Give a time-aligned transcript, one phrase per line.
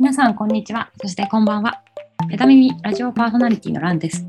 [0.00, 0.92] 皆さん、こんにちは。
[1.02, 1.82] そして、こんばんは。
[2.30, 4.24] ペタ耳ラジオパーソナリティのランです。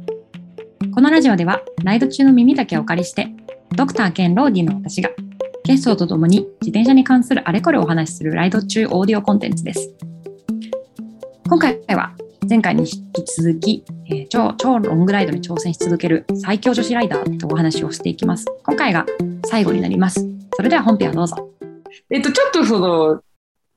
[0.95, 3.27] このラジオでは、ライド中の耳だけお借りして、
[3.75, 5.11] ドクター兼ローディの私が、
[5.65, 9.93] ゲストとともに自転車に関するあれこれをお話しするライド中オーディオコンテンツです。
[11.47, 12.15] 今回は、
[12.49, 18.47] 前回に引き続き、えー超超ロングライドに挑戦し続ける最強女子ライダーとお話をしていきます。
[18.63, 19.05] 今回が
[19.45, 20.27] 最後になります。
[20.55, 21.35] それでは本編をどうぞ。
[22.09, 23.21] えっと、ちょっとその、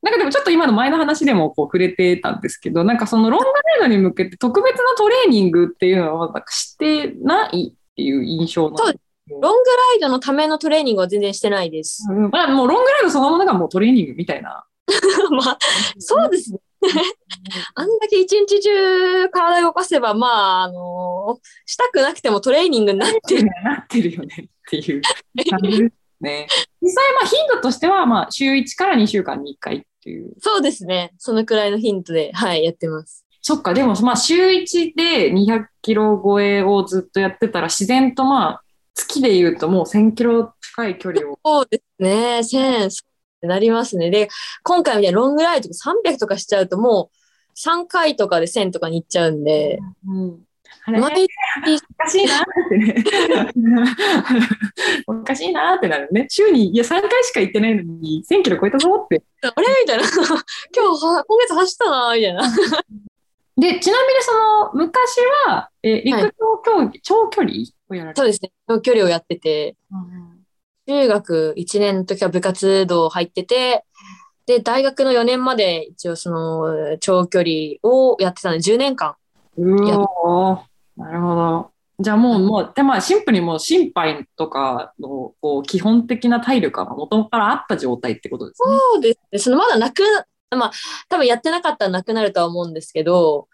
[0.03, 9.53] なんかでもちょっと今の前の話でもこう触れてたんですけど、なんかそのロングライドに向けて特別なトレーニングっていうのはしてないっていう印象なんそうロングラ
[9.99, 12.07] イドのためのトレーニングは全然してないです。
[12.11, 14.65] うんまあ、もうロングライドそのものがもうトレーニングみたいな。
[15.31, 15.59] まあ、
[15.99, 16.59] そうですね。
[17.75, 23.45] あんだけ一日中体を動かせば、まあ、あのしたくなくてもトレーニングになってる。
[23.65, 25.03] なってるよねっていう
[25.49, 26.49] 感じですね。
[26.83, 30.35] 実際まあ頻度としてはまあ週1から2週間に1回っていう。
[30.41, 31.13] そうですね。
[31.19, 33.25] そのくらいのヒントで、はい、やってます。
[33.41, 38.63] そっか、でもまあ週1で200キロ超えをずっとやってたら自然とまあ
[38.95, 41.39] 月で言うともう1000キロ近い距離を。
[41.45, 42.39] そうですね。
[42.39, 42.91] 1000っ
[43.41, 44.11] てなりますね。
[44.11, 44.29] で、
[44.63, 50.41] 今回みたいなロングライドとか300とかしちゃうともう3回とかで1000とかに行っちゃうんで、うん
[50.87, 51.29] 毎日
[51.91, 53.05] おかしいなってね。
[55.07, 56.27] おかしいなってなる ね。
[56.29, 59.23] 週に、いや、3回しか行ってないのに、1000キロ超えたぞって。
[59.43, 60.03] あれみたいな。
[60.75, 62.43] 今日は、今月走ったな、みたいな。
[62.43, 66.31] で、ちなみにその、昔は、えー陸上
[66.65, 67.53] 競技、長距離
[67.89, 68.53] をやられてそうですね。
[68.67, 69.77] 長距離をやってて、
[70.89, 73.85] 中学1年の時は部活動入ってて、
[74.47, 77.51] で、大学の4年まで一応その長距離
[77.85, 79.15] をやってたので、10年間。
[79.59, 79.77] う
[80.25, 81.71] おーなるほど。
[82.01, 88.77] じゃあもう、もう、でまあ、シンプルにもう心肺とかの、こう、基本的な体力が元からあった状態ってことですね。
[88.95, 89.39] そうですね。
[89.39, 90.03] そのまだなく、
[90.51, 90.73] まあ、
[91.09, 93.49] 多分やってなかったらなくなるとは思うんですけど、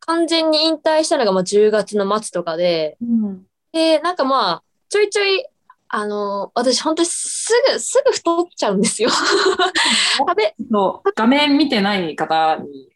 [0.00, 3.46] 完全に引退したのがまあ10月の末とかで、うん。
[3.72, 5.44] で、なんかまあ、ちょいちょい、
[5.88, 9.08] あの、私本当にすぐ、すぐ太っちゃうんですよ。
[10.18, 10.54] 食べ、
[11.14, 12.88] 画面見てない方に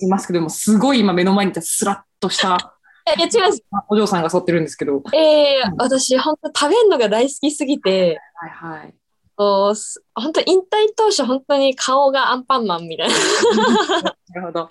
[0.00, 2.73] 言いますけども、すごい今目の前にいたスラッとした
[3.16, 3.62] いや、違います。
[3.88, 5.02] お嬢さんが沿ってるんですけど。
[5.12, 8.94] えーうん私本当食べるのが大好きすぎて、はいはい。
[9.36, 10.62] そうす本当引退
[10.96, 13.14] 当初本当に顔がアンパンマンみたいな。
[14.34, 14.68] なるほど。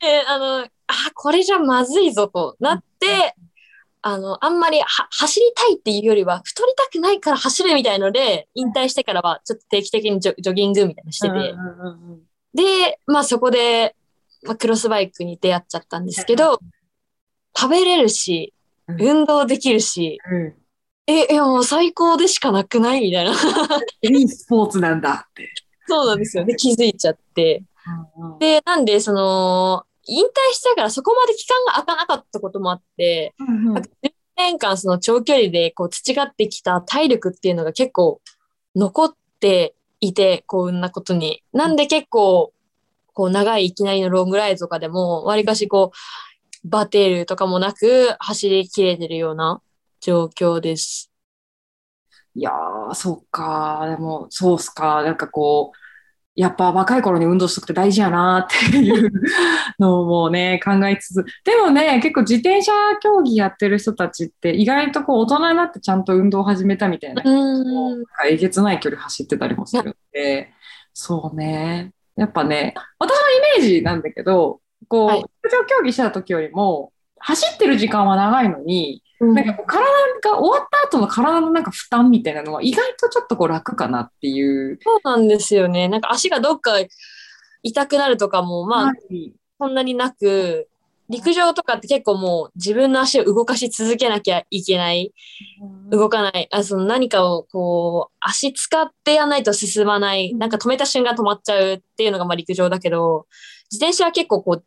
[0.00, 0.68] で、あの、あ、
[1.14, 3.34] これじゃまずいぞとなって、
[4.02, 12.22] あの、あんまりは走りたいっていうよりは、太りたくないから走るみたいので、引退してからはちょっと定期的にジョジョギングみたいなのしてて、うんうんうんうん
[12.54, 13.96] で、まあそこで、
[14.44, 16.60] まあ、クロスバイクに出会っちゃったんですけど、
[17.56, 18.52] 食べれるし、
[18.88, 20.54] うん運動できるし、うん
[21.06, 23.00] え、もう最高でしかなくない？
[23.02, 23.32] みたいな。
[24.02, 25.50] いいスポーツなんだって。
[25.86, 26.44] そうなんですよ。
[26.44, 27.62] で、気づいちゃって。
[28.40, 33.82] で、なんで、その、引退したからそこまで期間が空かなかったこともあって、うんうん10
[34.36, 38.20] 年間その長距離でこう培ってきた体力っていうのが結構
[38.74, 41.42] 残っていて、こんなことに。
[41.52, 42.52] なんで結構、
[43.12, 45.96] こう長いいきなりのロングライドとかでも、わりかしこう、
[46.64, 49.62] バテるとかもなく走り切れてるような
[50.00, 51.10] 状況です。
[52.34, 53.86] いやー、そっか。
[53.88, 55.02] でも、そうっすか。
[55.04, 55.78] なんかこう、
[56.36, 59.12] やっぱ若い頃に運動しとくて大事やなっていう
[59.78, 61.24] のをもうね、 考えつつ。
[61.44, 68.04] でもね、結構自転車競技やってる人たちって意外とこう大人になってちゃんと運動を始めたみたいなうーん。
[68.28, 70.52] えげつない距離走ってたりもするんで、
[70.92, 71.92] そうね。
[72.16, 79.82] やっぱね、私のイメージなんだけど、こう、はい陸上競技してた時よりも、走ってる時間は長いのに、なんかこう体
[80.22, 84.78] が終わった後の体のなんか負担みたいなのは意外とちょっとこう楽かなっていう。
[84.82, 85.88] そうなんですよね。
[85.88, 86.72] なんか足がどっか
[87.62, 90.68] 痛くなるとかも、まあ、はいそんなになく、
[91.08, 95.12] 陸上とかって結構もう自分の足を動かし続けなきゃいけない。
[95.90, 96.48] 動かない。
[96.50, 100.34] あその何かをこう、足使ってやらないと進まない。
[100.34, 103.26] なんか止めた瞬間止まっちゃうっていうのがまあ陸上だけど、
[103.70, 104.64] 自転車は結構こう、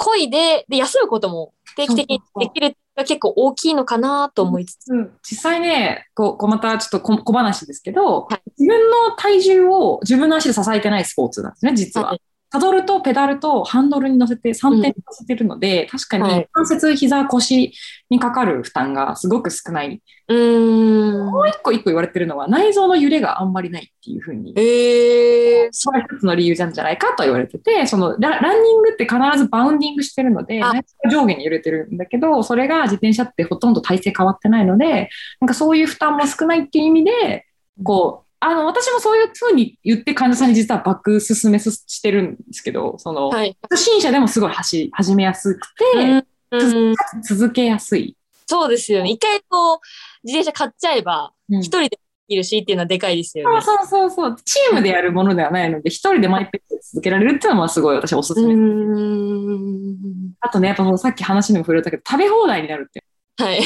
[0.00, 4.92] 漕いで、で、休むことも定期的にできるが結構大きいのかなと思いつつ。
[4.92, 12.08] うん実際ね、こう、こうまたちょっと小小話ですけど、はい自分の体重を自分の足で支えてないスポーツなんですね、実は。
[12.08, 12.20] はい
[12.52, 17.72] サドルとペダルとハンドルに乗せて3点乗せてるので、確かはいに関節、膝、腰
[18.10, 20.02] にかかる負担がすごく少ない。
[20.26, 21.30] うーん。
[21.30, 24.52] もう一個一個言われてるのは内臓の揺れがあんまりないっていうふうに。
[24.56, 35.08] えー、それが一つの理由なんじゃないかと言われてて、そのラランニングって必ずバウンディングしてるので、あ内臓が上下に揺れてるんだけど、それが自転車ってほとんど体勢変わってないので、
[35.40, 37.46] なんかそういう負担も少ないっていう意味で、
[37.84, 43.56] こう、あの、私もそういうふうに言って患者さんに実はバック進めすしてるんですけど、その、はい。
[43.70, 48.16] 初心者でもすごい走り始めやすくて、うんうん続けやすい。
[48.46, 49.10] そうですよね。
[49.10, 49.78] 一回こう、
[50.24, 51.98] 自転車買っちゃえば、うん一人でで
[52.28, 53.60] きるしっていうのはでかいですよね。
[53.62, 54.36] そうそうそうそう。
[54.44, 58.54] チームでやるものではないので、一人でマイペースで続けられるっていうのはすごい私おすすめ。
[58.54, 59.96] ん。
[60.40, 63.04] あとね、やっぱさっき話にも触れたけど、食べ放題になるって。
[63.40, 63.62] はい。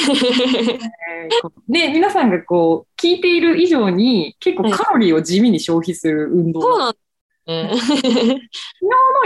[1.68, 6.60] で、皆さんがこう、聞いている以上に、結構カロリーを地味に消費する運動。
[6.60, 8.48] そうなんですね。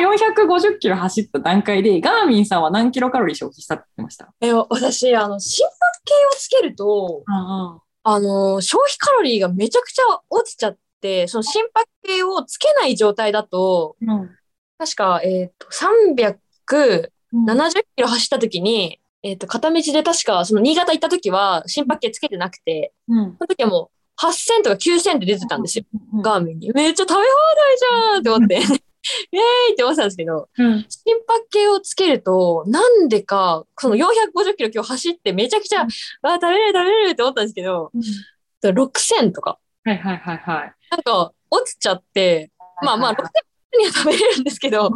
[0.01, 4.33] の450キロ走った段階で、ガーミンさんは何キロカロリー消費したって言ってました？
[4.41, 14.31] え、私、あの、心拍計をつけると、ああの、消費カロリーがめちゃくちゃ落ちちゃって、その心拍計をつけない状態だと、うん
[14.79, 17.09] 確か、えっ、と、370
[17.97, 25.85] キロ走った時に、えっ、と、片道で確か、その新潟行った時は心拍計つけてなくて、うんその時はもう8000とか9000で出てたんですよ。
[26.15, 26.73] うんガーミンに。
[26.73, 28.63] めっちゃ食べ放題じゃんって思って、 イエー
[29.71, 35.87] イって思ってたんですけど、うん心拍計をつけると、なんでか、その450キロ今日走ってめちゃくちゃ、あ、
[36.35, 37.91] 食べれる食べれるって思ったんですけど、
[38.63, 40.75] 6000とか、はいはいはいはい。
[40.91, 42.51] なんか落ちちゃって、
[42.83, 43.23] まあまあ、6000
[43.79, 44.91] には食べれるんですけど、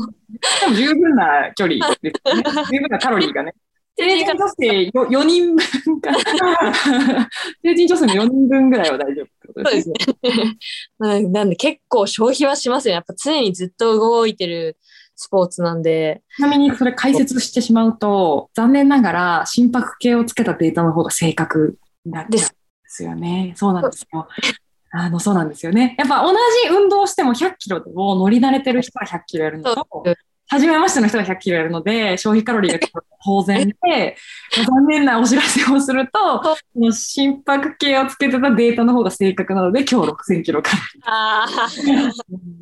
[0.60, 2.42] でも十分な距離ですよね。
[2.70, 3.54] 十分なカロリーがね。
[3.96, 6.10] 成人女性よ4人分か。
[7.62, 11.28] 成人女性の4人分ぐらいは大丈夫ってことそうでですすね。
[11.28, 12.94] なんで結構消費はしますよね。
[12.96, 14.78] やっぱ常にずっと動いてる
[15.14, 16.22] スポーツなんで。
[16.36, 22.48] ちなみにそれ解説してしまうと、残念ながら心拍計をつけたデータの方が正確になっちゃうんで
[22.86, 23.52] すよね。
[23.56, 24.26] そうなんですよ。
[24.94, 25.94] あの、そうなんですよね。
[25.98, 26.36] やっぱ同じ
[26.70, 30.04] 運動をしても100キロでも乗り慣れてる人は100キロやるのと
[30.48, 32.78] 初めましての人は100キロやるので、消費カロリーが
[33.24, 34.16] 当然で、
[34.66, 40.70] 残念なお知らせをすると、その心拍計をつけてたデータの方が正確なので、今日6000キロカ
[41.04, 41.68] ああ。
[41.86, 42.12] ロリー。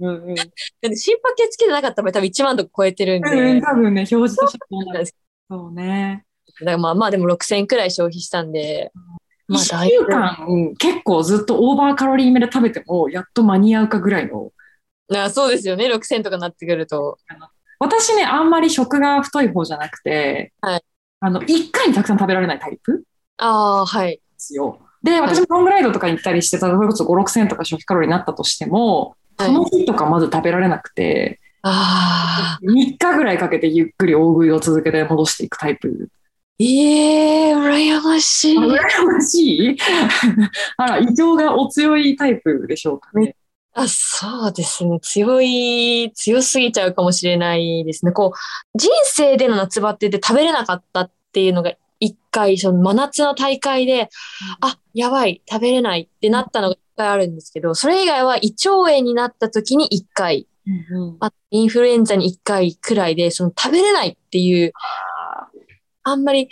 [0.00, 0.46] うんうんだっ
[0.82, 3.30] て心拍計つけてなかったら多分1万とか超えてるんで。
[3.30, 5.16] うん、多分ね、表示としてそうなんだです。
[5.48, 6.24] そうね。
[6.60, 8.92] からまあまあでも6000くらい消費したんで。
[9.48, 14.52] まあ1だいぶ週間、うん結構ずっとオーバーカロリー目で食べても、やっと間に合うかぐらいの。
[15.12, 15.86] あそうですよね。
[15.92, 17.18] 6000とかなってくると。
[17.80, 20.84] 私ね、あんまり食が太い方じゃなくて、はい
[21.20, 23.04] あの、1回にたくさん食べられないタイプ
[23.38, 24.16] ああ、はい。
[24.16, 24.78] ですよ。
[25.02, 32.64] で、私もロングライドとかに行ったりしてたら、それこそ5、6000とか消費カロリーになったとしても、はいその日とかまず食べられなくて、ああ。
[32.64, 36.10] 3日ぐらいかけてゆっくり大食いを続けて戻していくタイプ。
[36.58, 38.58] ええー、羨ましい。
[38.58, 39.76] 羨ましい
[40.76, 43.34] あら、胃腸がお強いタイプでしょうかね。
[43.82, 45.00] あ、そうですね。
[45.00, 48.12] 強い、強すぎちゃうかもしれないですね。
[48.12, 54.10] こう、人生での夏バテで食べれなかったっていうのが一回、その真夏の大会で、
[54.60, 64.72] あ、やばい、食べれないってなったのが一回あるんですけど、それ以外は胃腸炎になった時に一回、うんあインフルエンザに一回くらいで、その食べれないっていう、
[66.02, 66.48] あんまり、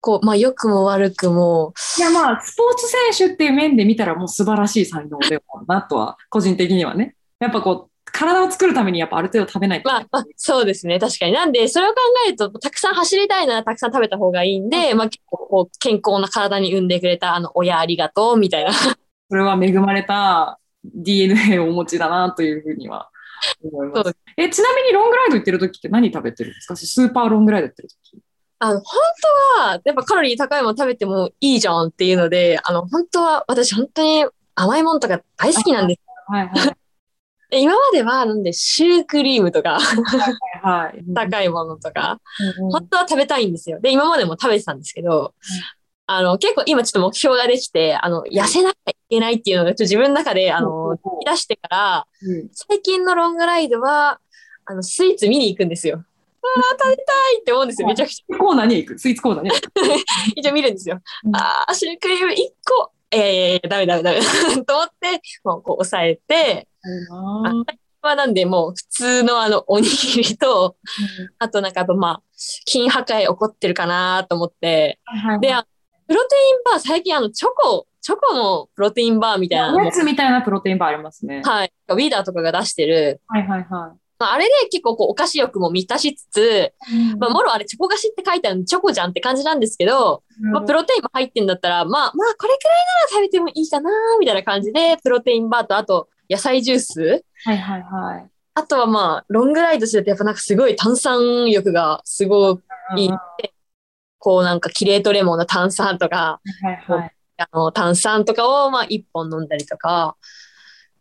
[0.00, 7.14] こう、まあ良くも悪くも、いやまあ、スポーツ選手っていう面で見たらもう素晴らしい才能でもなとは、個人的にはね。
[7.38, 9.88] やっぱこう、体を作るためにやっぱある程度食べないと。
[9.88, 10.98] まあ、まあ、そうですね。
[10.98, 11.32] 確かに。
[11.32, 18.72] なんで、それを考えると、たくさん走りたいならたくさん食べた方がいいんで、まあ、結構こう、健康な体に産んでくれた、あの、親ありがとう、みたいな。
[18.72, 23.10] それは恵まれた DNA をお持ちだなというふうには
[23.62, 24.16] 思います。
[24.36, 26.74] え、ちなみにロングライド行ってる時って何食べてるんですか？
[26.74, 28.18] スーパーロングライド行ってる時。
[28.62, 28.84] あの、本
[29.56, 36.00] 当は、やっぱカロリー高いもの食べてもいいじゃんっていうので、あの、本当は、私本当に甘いものとか大好きなんです。
[36.26, 36.76] はいはい。
[37.50, 39.80] で 今までは、なんで、シュークリームとか、
[40.62, 41.02] はい。
[41.14, 42.20] 高いものとか、
[42.58, 43.80] うんうん本当は食べたいんですよ。
[43.80, 45.32] で、今までも食べてたんですけど、
[46.06, 54.20] あの、結構今ちょっと目標ができて、あの、痩せなきゃいけないっていうのが、ちょっと自分の中で、あの、出してから、うん最近のロングライドは、
[54.66, 56.04] あの、スイーツ見に行くんですよ。
[56.78, 57.88] 食べたいって思うんですよ。
[57.88, 58.38] めちゃくちゃ。
[58.38, 58.98] コーナーに行く。
[58.98, 59.50] スイーツコーナーに。
[60.36, 61.00] 一応見るんですよ。
[61.24, 62.92] うんああ、シュークリーム1個。
[63.12, 64.20] ええダメダメダメ。
[64.64, 66.68] と思って、もうこう抑えて、
[67.10, 67.52] あ
[68.02, 70.76] まあなんでもう普通のあのおにぎりと、
[71.38, 74.98] あとなんかやっぱまあ、筋破壊起こってるかなと思って、
[75.40, 75.66] で、あ
[76.06, 81.42] プロテインバー、最近あのチョコ、チョコのプロテインバーみたいなおやつみたいなプロテインバーありますね。
[81.44, 83.96] はい、ウィーダーとかが出してる、はいはいはま
[84.26, 87.16] あ、あれで結構こうお菓子欲も満たしつつ、い。
[87.16, 98.30] まあ、もろあれチョコ菓子って書いてあるのチョコじゃんって感じなんですけど、まあ、プロテインも入ってんだったら、まあ、まあ、これくらいなら食べてもいいかな、みたいな感じで、プロテインバーと、あと、野菜ジュースはいはいはい。
[98.54, 102.62] あとはまあ、ロングライドしてて、やっぱなんかすごい炭酸欲がすごく
[102.96, 103.18] いいうん
[104.20, 107.12] こうなんかキレートレモンの炭酸とか、はいはい。
[107.38, 110.16] あの、炭酸とかをまあ一本飲んだりとか、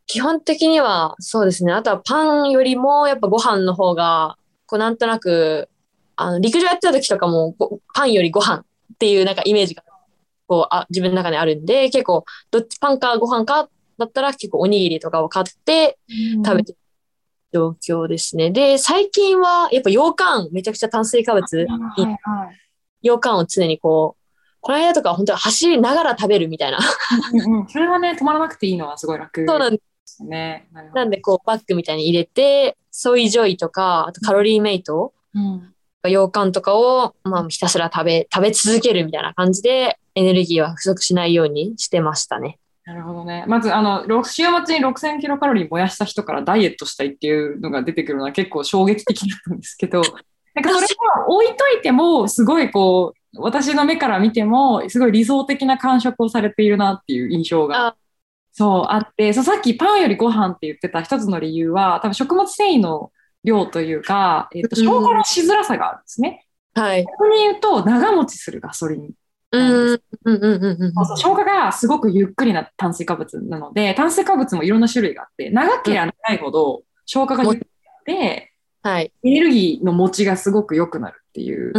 [0.09, 1.71] 基本的にはそうですね。
[1.71, 5.69] あとはパンよりもやっぱご飯の方が、こうなんとなく、
[6.15, 9.83] あの、陸上やってた時とかもごパンよりご飯っていうなんかイメージが、
[10.47, 15.99] こう、あ自分の中であるんで、結構、どっちパンかご飯かだったら結構おにぎりとかを買って
[16.43, 16.77] 食べてる
[17.53, 18.49] 状況ですね。
[18.49, 22.57] で、最近はやっぱ羊羹、めちゃくちゃ炭水化物、はいはい。
[23.03, 24.25] 羊羹を常にこう、
[24.61, 26.79] この間とか本当は走りながら食べるみたいな。
[27.31, 29.83] うんうん、それはね、止まらなくていいのはすごい楽そうなんです
[30.23, 30.67] ね。
[30.71, 35.73] なるほどなんでこうバッグみたいに入れて、ソイジョイとか、あとカロリーメイト、うん
[36.03, 42.57] 羊羹とかを、まあ、ひたすら食べ、食べ続けるみたいな感じで、エネルギーは不足しないようにしてましたね。
[42.85, 43.45] なるほどね。
[43.47, 50.01] まず、あの、ろ週末に6000キロカロリー燃やした人からダイエットしたいっていうのが出てくるのは結構衝撃的だったんですけど、
[50.55, 50.87] なんかそれ
[51.19, 57.95] は置いといても、すごいこう、私の目から見ても、すごい理想的な感触をされているなっていう印象があ、
[58.59, 63.09] そう、あって、そう、さっきパンよりご飯って言ってた一つの理由は、多分食物繊維の
[63.45, 66.45] 量というか、えっと、うん消化のしづらさがあるんですね。
[66.73, 67.05] はい。
[67.05, 69.11] 逆に言うと、長持ちするガソリン。
[69.51, 77.67] うん、うん、消化がすごくゆっくりな炭水化物なので、炭水化物もいろんな種類があって、長ければ長いほど消化がゆっく
[78.07, 78.51] りで、
[78.81, 79.13] はい。
[79.23, 81.71] エネルギーの持ちがすごく良くなるっていう。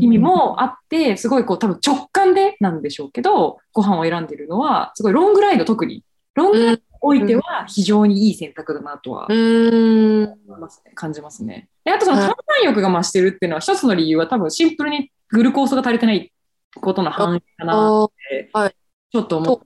[0.00, 6.04] 意味もあって、すごいこう多分直感でなんでしょうけど、ご飯を選んでいるのは、すごいロングライド特に、
[6.38, 9.26] ロングライドにおいては非常にいい選択だなとは。
[9.26, 10.92] 思いますね。
[10.94, 11.68] 感じますね。
[11.84, 12.26] であとそのはい。
[12.28, 16.32] 炭酸欲が増してるっていうのは一つの理由は多分シンプルにグルコースが足りてない
[16.80, 18.72] ことの反映かなあー。
[19.10, 19.60] ちょっと思っ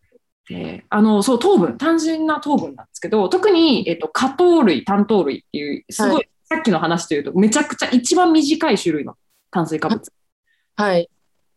[0.47, 9.17] て、あの、そう、糖分、単純な糖分なんですけど、特に、えっと、果糖類、単糖類っていう、すごい、はさっきの話というと、めちゃくちゃ一番短い種類の
[9.51, 10.13] 炭水化物
[10.77, 11.09] はい。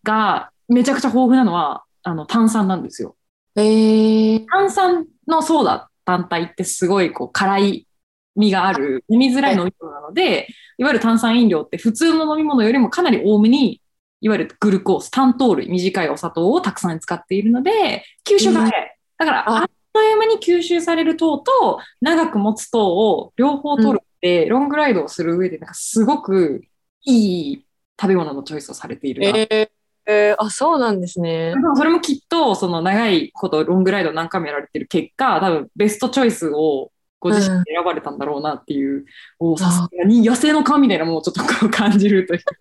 [0.04, 3.16] が、めちゃくちゃ豊富なのは、あの、炭酸なんですよ。
[3.56, 4.46] えー。
[4.50, 7.88] 炭酸のソーダ単体ってすごい、こう、辛い
[8.36, 10.48] 味がある、飲みづらい飲み物なので、
[10.78, 13.82] いわゆる炭酸飲料って普通の飲み物よりもかなり多めに、
[14.22, 18.98] いわゆるグルコース、単糖類、短いお砂糖をたくさん使っているので、吸収が早い。
[19.18, 26.66] だから、ああっという間に吸収される糖と、長く持つ糖を両方取るって、ロングライドをする上で、なんかすごく
[27.06, 27.66] いい
[28.00, 29.40] 食べ物のチョイスをされているな。
[29.40, 29.75] えー。
[30.08, 39.06] えー、あ、そうなんですねそれもきっと、その長いことロングライドを何回もやられてる結果、多分ベストチョイスをご自身で選ばれたんだろうなっていう、
[39.40, 42.42] おさすがに野生の勘みたいなものをちょっとこう感じるという。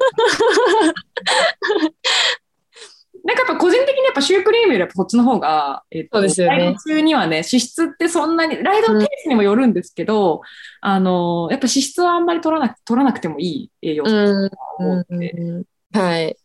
[3.24, 10.42] なんかやっぱ個人的にやっぱシュークリームよりやっぱそっちの方が、えっと、そうですよねライド中にはね、脂質ってそんなに、ライドのペースにもよるんですけど、
[10.82, 14.50] あの、やっぱ脂質はあんまり取らなく取らなくてもいい栄養素だうん。
[14.50, 16.36] と思うので、うんはい。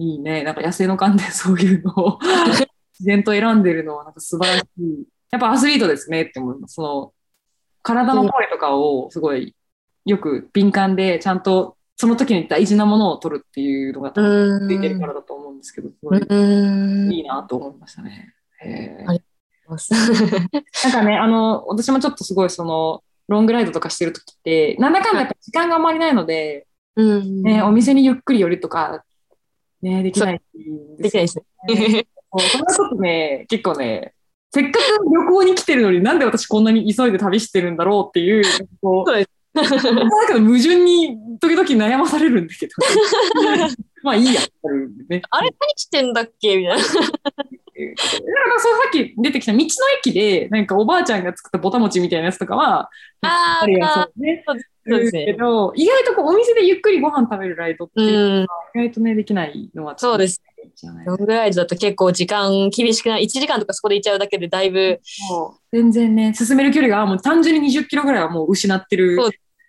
[0.00, 0.42] いいね。
[0.42, 2.18] なんか野生の観で そういうのを
[2.98, 5.04] 自然と選んでるのはなんか素晴らしい。
[5.30, 6.74] やっぱアスリートですねって思います。
[6.74, 7.12] その
[7.82, 9.54] 体の声とかをすごい
[10.04, 17.12] よく敏感でちゃんとその時に大事なものを取るっていうのが多分ついてるからだと思うんですけど、すごいうん。
[17.12, 18.34] いいなと思いましたね。
[18.62, 19.22] へーあり
[19.68, 19.92] ます。
[19.92, 19.98] な
[20.88, 26.66] んかね、あの、私もちょっとすごいその、ロングライドとかしてる時って、なんだかんだやっぱ時間があまりないので、
[26.96, 27.42] うん。
[27.42, 29.04] ね、お店にゆっくり寄るとか、
[29.82, 31.44] ね、できないんできないですね。
[32.32, 34.14] そうそれはちょっとね、結構ね、
[34.52, 38.44] せっかく旅行に来てるのになんで私こんなに急いで旅してるんだろうっていう、
[38.80, 39.26] こう。
[39.52, 42.72] なんか矛盾に時々悩まされるんだけど、
[44.04, 44.40] まあいいや
[45.08, 45.22] ね。
[45.28, 46.56] あれ何してんだっけ？
[46.56, 46.84] みたいな。
[47.88, 49.64] だからそうさっき出てきた道の
[49.98, 52.90] 駅で、なんかおばあちゃんが作ったぼた餅みたいなやつとかは、
[53.22, 54.44] ああるやんあそうね。
[54.46, 58.40] そうですねけど、意外とこうお店でゆっくりご飯食べるライドっていうのうん。
[58.40, 60.42] は意外とね、できないのはそうです。
[61.04, 65.00] ロングライドだと結構時間厳しくない？1時間とかそこで行っちゃうだけでだいぶ。
[65.72, 69.16] 全然ね、進める距離がもう単純に20キロぐらいはもう失ってる、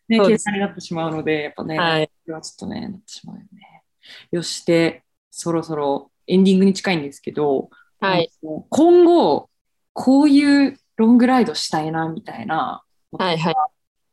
[0.07, 2.09] ね、計算になってしまうので、やっぱね、はい。
[2.27, 3.83] はちょっとね、なってしまうよね。
[4.31, 7.69] よして、そろそろエンディングに近いんですけど、
[8.01, 8.31] はい。
[8.69, 9.49] 今後、
[9.93, 13.55] こういうロングライドしたいな、みたいな、はいはい。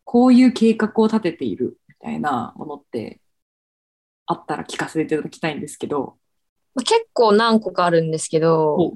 [0.04, 3.20] こういう計画を立てているみたいなものって
[4.26, 6.16] あったら聞かせていただきたいんですけど、
[6.74, 8.44] まあ結構何個かあるんですけほ
[8.76, 8.92] ど、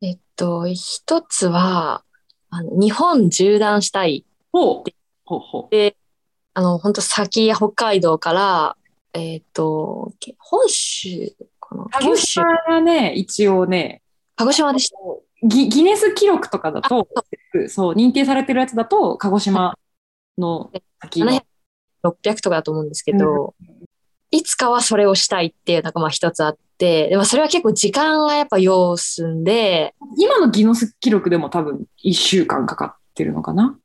[0.00, 2.04] えっと、一つは、
[2.50, 4.24] あの日本縦断したい。
[4.52, 4.90] ほう、
[5.24, 5.68] ほうほう。
[5.70, 5.96] で、
[6.54, 8.76] あの、本当先、北海道から、
[9.14, 11.86] えっと、け本州かな？
[11.90, 14.01] 鹿児九州島がね、一応ね、
[14.36, 14.96] 鹿児島でした。
[15.46, 17.08] ギギネス記録とかだと、
[17.68, 19.76] そう、認定されてるやつだと、鹿児島
[20.38, 20.70] の
[21.00, 21.42] 先の。
[22.04, 23.54] 600とかだと思うんですけど、
[24.32, 33.78] いつかはそれをしたいっていうのがまあ一つあって、でもそれは結構時間がやっぱ要すんで、今のギネス記録でも多分1週間かかっってるのかな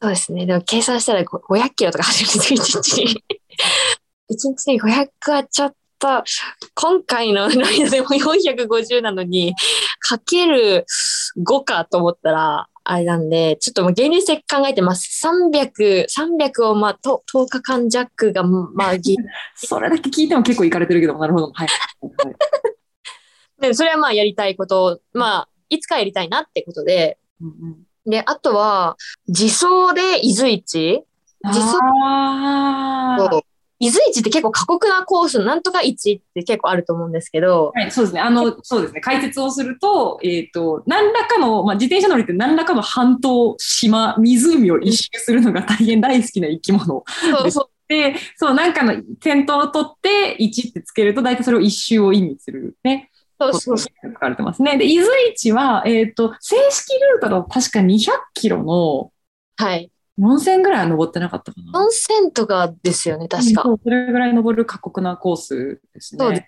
[0.00, 0.46] そうですね。
[0.46, 3.24] でも計算したらご500キロとか走るんですよ、1日に。
[4.30, 6.24] 1日に500はちょっと、
[6.74, 9.54] 今回のライドでも450なのに、
[10.00, 10.84] かける
[11.46, 15.24] 5かと思ったら、あれなんで、ちょっともう現実的考えてます。
[15.24, 19.16] 300、300をまあ、と10日間弱が、まあ、ぎ
[19.54, 21.52] それだけ聞いても結構いかれてるけど、なるほど。
[21.52, 21.68] はい。
[21.68, 22.34] はい。
[23.60, 27.50] でそれはまあやりたいこと、まあ、いつかやりたいなってことで、うんう
[28.08, 28.10] ん。
[28.10, 28.96] で、あとは、
[29.28, 31.04] 自走で伊豆市。
[31.44, 33.42] 実際あー
[33.82, 38.20] 伊豆市って結構過酷なコース、なんとか市って結構あると思うんですけど、はい、そうですね。
[38.20, 39.00] あの、そうですね。
[39.00, 46.84] 解説をすると、えっ、と、何らかの、まあ、自転車乗りって何らかの半島、島、湖を一周するのが大変大好きな生き物。
[46.86, 47.04] そ
[47.44, 53.10] うそうで、そう、なんかの先頭を取って、1ってつけると、大体それを一周を意味するね。
[53.40, 54.78] そうそうそ書かれてますね。
[54.78, 57.98] で、伊豆市は、えっ、と、正式ルートだと確か200
[58.34, 59.62] キロのう。
[59.62, 59.91] はい。
[60.18, 61.86] 4000ぐらいは登ってなかったかな。
[62.20, 63.62] 4000とかですよね、確か。
[63.62, 66.24] それぐらい登る過酷なコースですね。
[66.24, 66.42] そうです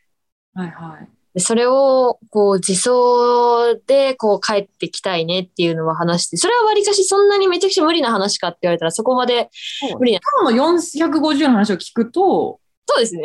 [0.55, 1.09] はいはい。
[1.35, 9.51] でそれを、こう、自走で、こう、帰ってきたいねっていうのは話して、それはわりかしそんなにめちゃくちゃ無理な話かって言われたら、そこまで、
[9.99, 10.21] 無理な。
[10.43, 13.23] 今日の450の話を聞くと、そうですね。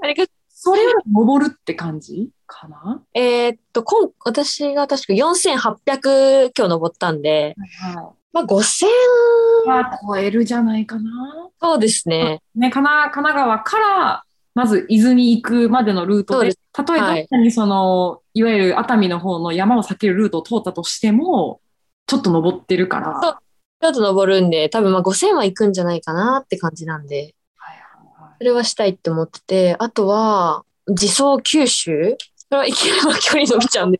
[0.00, 3.02] わりかしそれより登るって感じかな？
[3.12, 7.54] えーっと、今、私が確か4800今日登ったんで、
[7.94, 9.68] はまあ5000、い。
[9.68, 11.10] は超えるじゃないかな。
[11.58, 12.42] そうですね。
[12.54, 14.24] ね、神奈神奈川から、
[14.54, 21.60] まず伊豆に行くまでのルートで、そうでたとえどっかにその、い、わゆる熱海の方の山を避けるルートを通ったとしても、
[22.06, 23.18] ちょっと登ってるから。
[23.22, 23.36] そう
[23.80, 27.80] ちょっと登るんで、多分まあ5000は行くんじゃないかなって感じなんで、はいは
[28.20, 33.98] いはいそれはしたいって思ってて、あとは、自走九州それはいきなりまあ距離伸びちゃうんで、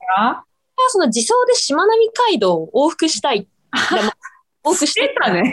[0.89, 3.41] その自走でしまなみ海道を往復したい。
[3.43, 5.53] でも往復ししててたね。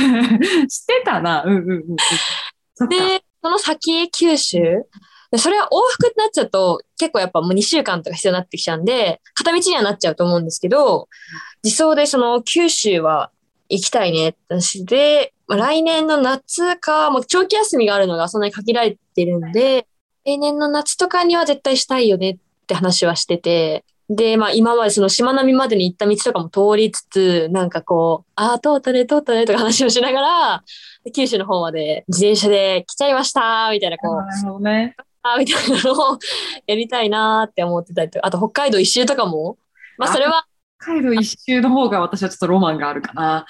[0.68, 1.44] してたな。
[1.44, 1.70] うんうん
[2.80, 2.88] うん。
[2.88, 4.84] で、その先、九州。
[5.30, 11.08] でそれは往復ってなっちゃうと、結構やっぱもう2週間とか必要になってきちゃうんで、片道にはなっちゃうと思うんですけど、
[11.64, 13.32] 自走でその九州は
[13.68, 19.86] 行きたいねって話で、まあ、来年の夏か、もう長期休みがあるのがそんなに限られてるんで、
[20.24, 30.64] 来年の夏とかには絶対したいよねって話はしてて、で、まあ今までそのしまなみまでに行った道とかも通りつつ、なんかこう、ああ、通ったね、通ったねとか話をしながら、
[31.04, 34.94] で九州の方まで自転車で来ちゃいましたみたいな、こう、なるほどね。
[35.22, 36.18] あーみたいなのを
[36.66, 39.56] やりたいなーって思ってたりとか、あと北海道一周とかも、
[39.96, 40.46] まあそれは、
[40.82, 43.46] 北海道一周の方が私はちょっとロマンがあるかな。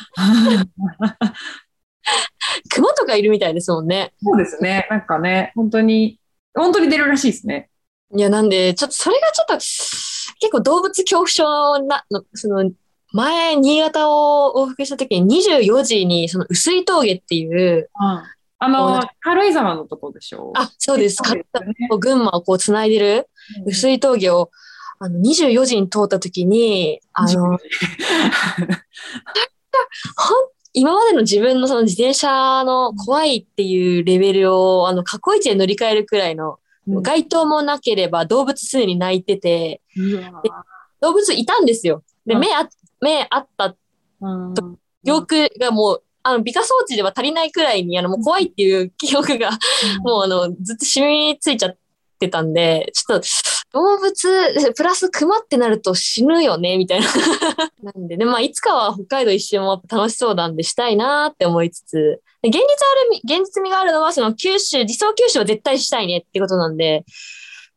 [2.71, 4.13] 熊とかいるみたいですもんね。
[4.23, 4.87] そうですね。
[4.91, 6.21] なんかね、本当に、
[6.55, 7.71] 本当に出るらしいですね。
[8.15, 9.57] いや、なんで、ちょっとそれがちょっと、
[10.41, 12.71] 結構動物恐怖症な、のその、
[13.13, 17.89] 前、新潟を往復した時に24時に、その、薄い峠っていう、
[18.59, 20.53] あの、軽井沢のとこでしょ？
[20.57, 21.17] あ、そうです。
[21.17, 21.75] そうですよね。
[22.01, 23.29] 群馬をこう繋いでる
[23.67, 24.51] 薄い峠を、
[24.99, 27.59] あの、24時に通った時に、あの、
[30.73, 37.03] 今までの自分のその自転車の怖いっていうレベルを、あの、過去一で乗り換えるくらいの、うん。
[37.03, 39.81] 街灯もなければ動物常に泣いてて、
[41.01, 42.03] 動物いたんですよ。
[42.27, 42.41] で、うん。
[42.41, 42.69] 目あ、
[43.01, 43.75] 目あった。
[44.21, 44.55] うん。
[45.05, 49.51] 記憶がもう、あの、美化装置では足りないくらいに、あの、もう怖いっていう記憶が、
[50.03, 51.77] もうあの、ずっと染みついちゃっ
[52.19, 53.27] てたんで、ちょっと、
[53.75, 57.07] 動物、プラス熊ってなると死ぬよね、みたいな。
[57.83, 67.05] なんでね、まあ、いつかは北海道一周も楽しそうなんでしたいなって思いつつ、で現実ある、現実味があるのは、その九州、自走九州は絶対したいねってことなんで、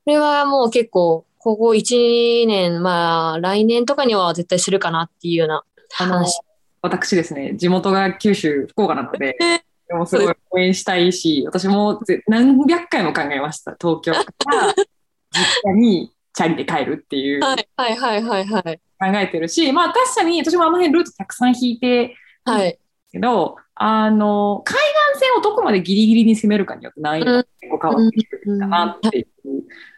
[0.05, 6.39] これはもう結構、ここ1年、まあ、来年とかには絶対するかなっていうような話。
[6.83, 13.75] 私ですね、地元が九州、福岡なので、 えでもすごい応援したいし、私もぜ何百回も考えました。
[13.81, 14.75] 東京から
[15.31, 18.79] 実家にチャリで帰るっていう考はい、はい、はい、はい、はい。
[19.23, 22.79] えてるし、まあ確かに私もあの辺ルートたくさん引いてはい。
[23.11, 24.77] けど、あの、海
[25.13, 29.27] 岸線をどこまでギリギリに攻めるかによって難易度が結構変わってくるかなっていう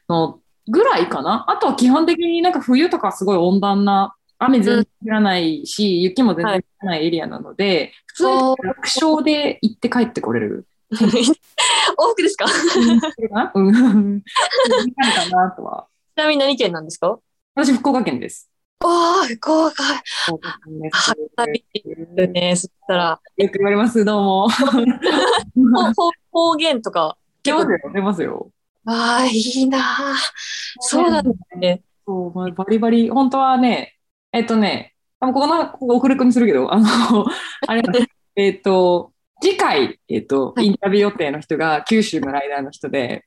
[0.08, 1.46] のぐらいかな。
[1.48, 8.32] あとは基本的になんか冬とかすごい温暖な、雨全然降らないし、雪も全然降らないエリアなので、普通に
[8.64, 10.66] 楽勝で行って帰ってこれる。
[11.98, 12.46] 往復ですか？
[12.48, 14.22] ちそれかなうん。
[14.22, 15.88] かなとは。
[16.16, 16.86] なみに何県なん。
[16.86, 17.20] ですか
[17.56, 18.50] 私、福岡県です。
[18.82, 19.84] ああ、福岡。
[20.26, 22.56] 福岡県であ旅ですね。
[22.56, 24.48] そしたら、よく言われます、どうも。
[26.32, 28.52] 方言とか、出ますよ、出ますよ。
[28.86, 30.16] ああ、いいな
[30.80, 31.24] そうなん。
[31.26, 31.82] ですね。
[32.08, 33.98] そう、まあ、バリバリ、本当はね、
[34.32, 36.88] えっとね、あここの、ここ送る子にするけど、あの、
[37.68, 37.84] あれ、
[38.36, 43.26] えっと、次回、えっと、はいインタビュー予定の人が九州のライダーの人で、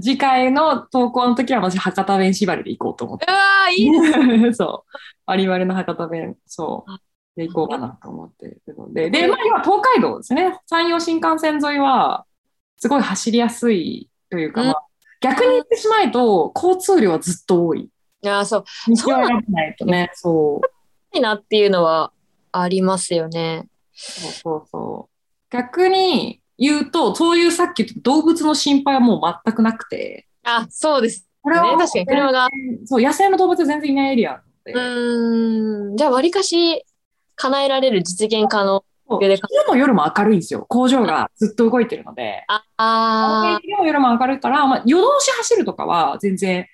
[0.00, 3.26] 次回の投稿の時は私、博多弁縛りで行こうと思って。
[3.28, 4.96] うわーいいです そう。
[5.26, 6.90] 割り割りの博多弁、そう。
[7.36, 9.10] で行こうかなと思ってるので。
[9.10, 10.58] で、まあ今、東海道ですね。
[10.66, 12.24] 山陽新幹線沿いは、
[12.78, 14.82] すごい走りやすいというか、まあ、
[15.20, 17.82] 逆に言ってしまうと、交通量はずっと多い。
[18.20, 21.16] いやーそう道を選べないとね、そう。
[21.16, 22.12] いいなっていうのは
[22.50, 23.68] ありますよね。
[23.98, 25.14] そうそうそう。
[25.50, 32.48] 逆に言うと、そういうさっき言った動物の心配はもう全くなくて、あそうですこれはね確かに車が
[32.84, 36.84] そう、野生の動物全然いないエリアうーんじゃあわりかし
[37.36, 38.84] 叶えられる実現可能
[39.20, 40.66] 昼も夜も明るいんですよ。
[40.68, 42.44] 工場がずっと動いてるので。
[42.46, 46.66] ああ昼も夜も明るいから、まあ、夜通し走るとかは全然、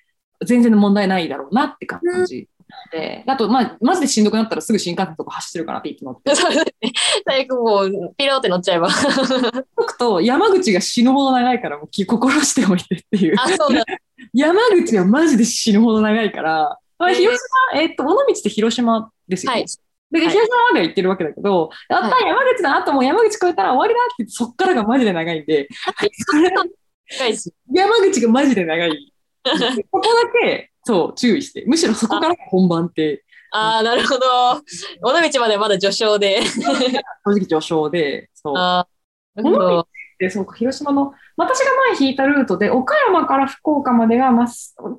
[0.44, 2.48] 全然問題ないだろうなって感じ。
[2.92, 6.34] で、あと、まあ、マジでしんどくなったらすぐ新幹線とか走ってるから、ピープ乗って。
[6.36, 6.92] そうですね。
[7.26, 8.88] 最悪もうピローって乗っちゃえば。
[9.76, 13.34] 僕と山口が死ぬほど長いから、もう心しておいてっていう。
[13.38, 13.84] あそうだ。
[14.32, 17.36] 山口はマジで死ぬほど長いから、まあ、広
[17.72, 19.52] 島、えっと、尾道って広島ですよ。
[19.52, 19.66] はい。
[20.10, 20.30] で、はい。
[20.30, 25.68] 広島までは行ってるわけだけど、やったは山口だなともう山口越えたら終わりだって言って、そっからがマジで長いんで、
[27.72, 29.12] 山口がマジで長い。
[29.90, 31.64] ここだけ、そう、注意して。
[31.66, 34.26] むしろそこからが本番って、ああなるほど
[35.02, 36.72] 尾道までまだ序章で正
[37.26, 38.54] 直序章で、そう。
[38.56, 41.64] あーなるほどで、そうか、広島の、私が
[41.98, 44.46] 前引いたルートで、岡山から福岡までが、まあ、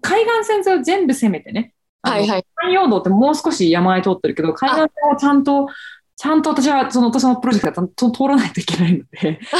[0.01, 1.73] 海岸線沿いを全部攻めてね。
[2.01, 5.67] はいはい山陽道ってもう少し山あい通ってるけど、海岸線をちゃんと、
[6.15, 9.55] ちゃんと私は、その私のプロジェクトは通らないといけないので、 通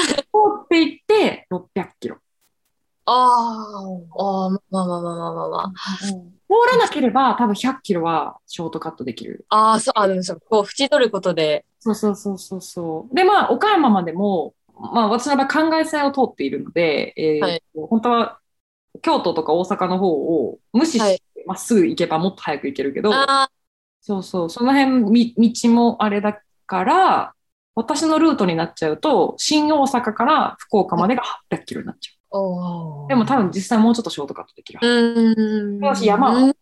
[0.64, 2.18] っていって600キロ。
[3.06, 4.06] あー。
[4.18, 5.50] あーまあまあまあまあまあまあ。
[5.50, 5.72] まあ
[6.48, 9.46] 通らなければ多分100キロはショートカットできる。
[9.50, 11.66] ああそうあでもそうこう縁取ることで。
[11.80, 13.16] そうそうそうそうそう。
[13.16, 17.64] で、まあ、岡山までも、まあ、私の場合、海岸線を通っているので、えーはい。
[17.76, 18.40] 本当は
[19.02, 23.50] 京都とか大阪の方を無視はいして、まっすぐ行けばもっと早く行けるけど、あ
[24.02, 27.34] そうそう、その辺み道もあれだから、
[27.76, 32.15] 私のルートになっちゃうと、新大阪から福岡までが800キロになっちゃう。
[33.08, 34.80] でも多分実際もうちょっとショートカットできる。
[34.82, 36.54] う私山はうん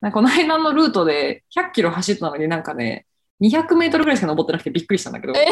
[0.00, 3.06] なんかこの間のルートで100キロ走ったのになんかね、
[3.42, 5.44] 200メートルぐらいしか登ってなくてびっくりしたんだけど、え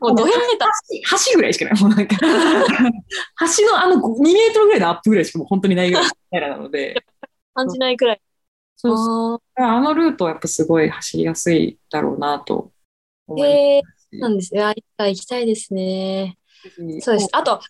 [0.00, 0.66] もうどうやってた？
[1.10, 1.82] 橋橋ぐらいしかない。
[1.82, 7.02] もうなんか 橋のあの2メートルぐらいのアップぐらいしかもう本当にないぐらいなので、
[7.54, 8.20] 感じないくらい。
[8.76, 12.72] そうそうああのルートはやっぱすごい走りやすいだろうなと
[13.26, 14.08] 思いーへえます。
[14.12, 14.62] なんですね。
[14.62, 14.74] 行
[15.14, 16.38] きたいですね。
[16.62, 17.28] しそうです。
[17.32, 17.60] あと、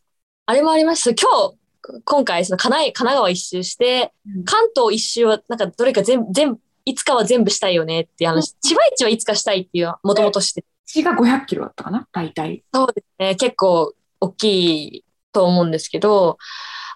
[0.49, 1.11] あれもありました。
[1.11, 8.55] 今日、今回、その神奈神奈川一周して、うん関東一周は、なんかどれか全部、全部、いつかは全部したいよねっていう話。
[8.61, 10.65] 千葉市はいつかしたいっていう、もともとして。
[10.87, 12.07] 血が500キロだったかな？
[12.13, 12.63] 大体。
[12.73, 13.35] そうですね。
[13.35, 14.45] 結構大き
[14.99, 16.39] いと思うんですけど、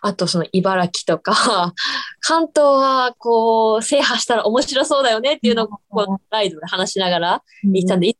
[0.00, 1.74] あとその茨城とか、
[2.22, 8.18] 関東はこう制覇したら面白そうだよねっていうのをこうライドで話しながら行ったんで、いつ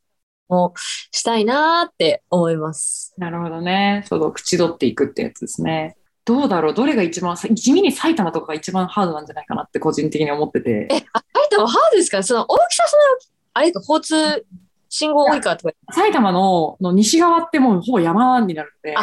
[0.51, 0.75] も
[1.11, 3.15] したいなーって思います。
[3.17, 4.05] なるほどね。
[4.09, 5.97] その口取っていくってやつですね。
[6.27, 10.89] どうだろうどれが一番さ、地味に埼玉とかが一番ハードなんじゃないかなって個人的に思ってて。
[10.91, 12.23] え、あ、埼玉ハードですか？
[12.23, 13.03] その大きさ、その、
[13.55, 14.45] あれか、交通、
[14.89, 15.75] 信号多いからとか。
[15.93, 18.97] 埼玉のの西側ってもうほぼ山になるので、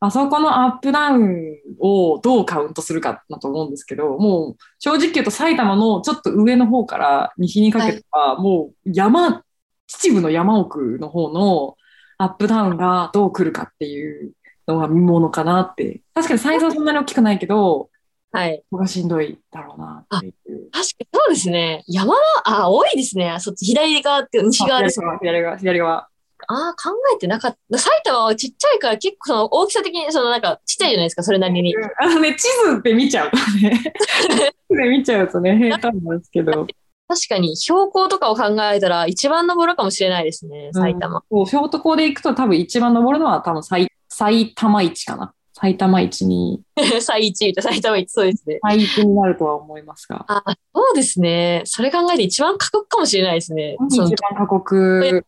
[0.00, 9.42] あそこのアップダウンをどうカウントするかだと思うんですけど、もう正直言うと埼玉のちょっと上の方から西にかけては、もう山、
[9.88, 11.76] 秩父の山奥の方の
[12.18, 14.32] アップダウンがどう来るかっていう
[14.66, 16.00] のが見ものかなって。
[16.14, 17.90] 確かにサイズはそんなに大きくないけど、
[18.30, 18.58] はい。
[18.70, 20.70] ここがしんどいだろうなっていう。
[20.70, 21.82] 確かにそうですね。
[21.86, 23.34] 山は、あ、多いですね。
[23.40, 25.00] そっち、左側っていうか、西側です。
[25.00, 26.08] 左側、左側、左側。
[26.46, 27.78] ああ、考えてなかった。
[27.78, 31.74] 埼玉はちっちゃいから結構その大きさ的に、そのなんかちっちゃいじゃないですか、それなりに。
[32.00, 36.66] あのね、地図で見ちゃうとね、地図で見ちゃうとね、 平坦なんですけど。
[37.08, 41.16] 確かに標高とかを考えたら一番登るかもしれないですね、埼玉。
[41.16, 41.22] うん。
[41.38, 45.32] そう、ショートコーで行くと多分一番登るのは多分埼埼玉市かな。
[45.54, 46.60] 埼玉市に、
[47.00, 48.58] 最一位と埼玉一そうですね。
[48.62, 50.24] 最一になるとは思いますが。
[50.28, 50.42] あ
[50.72, 51.62] そうですね。
[51.64, 53.76] それ考えて一番過酷かもしれないですね。
[53.88, 55.24] 一番過酷。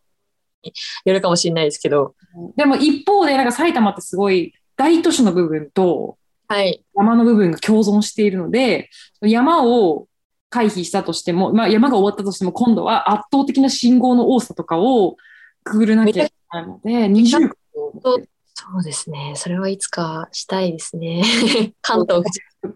[1.05, 2.15] やるかもしれないですけど。
[2.57, 6.17] でも一方で、なんか埼玉ってすごい大都市の部分と
[6.47, 6.85] はい。
[6.97, 8.91] 山の部分が共存しているので、
[9.23, 10.09] 山を
[10.51, 15.17] 回避したとしても、まあ山が終わったとしても、今度は圧倒的な信号の多さとかを
[15.65, 18.29] くぐるなきゃいけないので、二重苦を持って
[18.63, 19.33] そうですね。
[19.37, 21.23] それはいつかしたいですね。
[21.81, 22.23] 関東、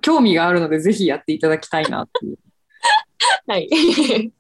[0.01, 2.39] 興味があるので、ぜひやっていただきたいなっていう。
[3.47, 3.69] はい。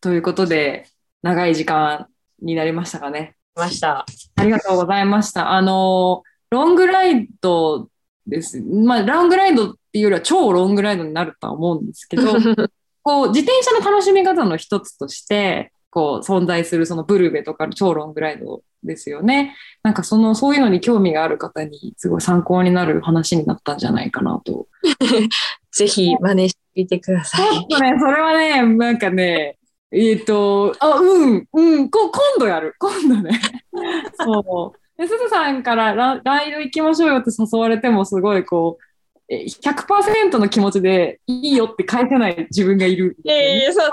[0.00, 0.88] ということで、
[1.22, 2.08] 長い時間
[2.40, 3.36] になりましたかね。
[3.54, 4.06] ました。
[4.36, 5.52] ありがとうございました。
[5.52, 7.88] あの、ロングライド
[8.26, 8.60] です。
[8.62, 12.34] まあ、ロングライドっていうよりは超ロングライドになるとは思うんですけど、
[13.02, 19.56] こう、自転車の楽しみ方の一つとして、こう、存在するそのブルベとかの超ロングライドですよね。
[19.82, 24.66] なんかその、そういうのに興味がある方にすごい参考になる話になったんじゃないかなと。
[25.72, 27.50] ぜひ真似してみてください。
[27.50, 29.56] ちょっとね、それはね、なんかね、
[29.92, 33.40] えっ、と、あ、うん、うん、こ今度やる、今度ね。
[34.20, 35.00] そう。
[35.00, 38.85] で、すずさんからラライド行きましょうよって誘われても、すごいこう、え
[39.30, 43.16] 100%の気持ちでいいよって返せない自分がいる。
[43.24, 43.92] いやいや、そう。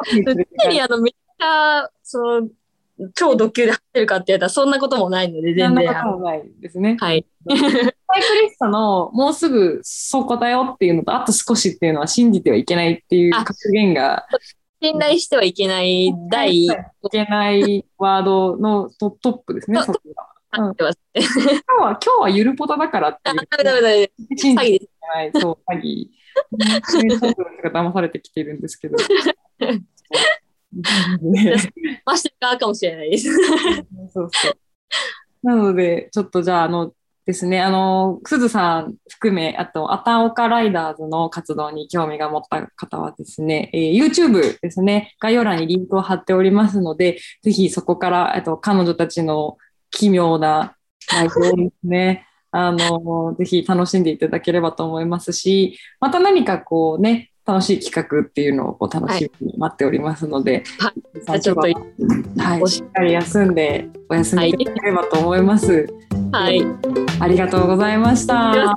[0.61, 2.47] 常にあの、めっちゃ、その、
[3.15, 6.03] 超ド級で走ってるかって言ったら、そんなこともないので、そんな全然。
[6.03, 6.97] こともないですね。
[6.99, 7.25] はい。
[7.47, 7.65] サイク
[8.43, 14.27] リストのもうすぐそこだよっていうのと、あと少しっていうのは信じてはいけないっていうあ格言が、
[14.81, 16.75] 信頼してはいけない第一い
[17.09, 20.32] けないワードのトトップですね、あそこが。
[20.55, 23.39] 今日は、今日はゆるポタだからってあ、いう。
[24.45, 24.79] 詐
[25.33, 26.07] 欺そう、詐欺。
[27.71, 28.97] 騙されてきてるんですけど。
[31.21, 31.55] ね
[32.05, 33.33] ましてる側かもしれないです。
[34.13, 34.57] そうそう。
[35.43, 36.93] なので、ちょっとじゃあ、あの
[37.25, 49.57] ですね、あの、すずさん含め、あと、あたおかライダーズの活動に興味が持った方はですね、えー YouTube ですね、概要欄にリンクを貼っておりますので、ぜひそこから、あと、彼女たちの
[49.93, 50.75] 奇妙な
[51.11, 65.87] ライブをですね、あの、ぜひ楽しんでいただければと思いますし、また何かこうね、楽しい企画っていうのをこう楽しみに待っておりますので、はいさあちょっとはい、しっかり休んでお休みいただければと思います。
[66.31, 66.61] はい。
[67.19, 68.75] ありがとうございました。